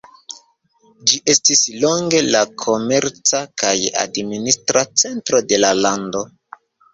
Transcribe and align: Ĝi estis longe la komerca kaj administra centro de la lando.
Ĝi 1.09 1.17
estis 1.33 1.59
longe 1.83 2.21
la 2.35 2.41
komerca 2.61 3.43
kaj 3.65 3.75
administra 4.05 4.85
centro 5.03 5.43
de 5.53 5.61
la 5.61 5.71
lando. 5.85 6.25